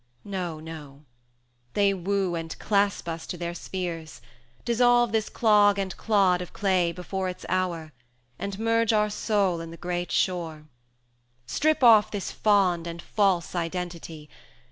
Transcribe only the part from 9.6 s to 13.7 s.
in the great shore. Strip off this fond and false